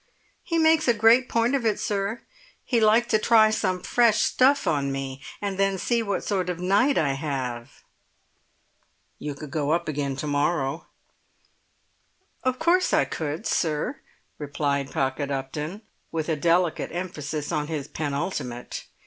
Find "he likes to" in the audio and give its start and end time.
2.65-3.19